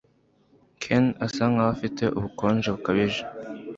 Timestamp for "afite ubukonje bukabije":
1.75-3.21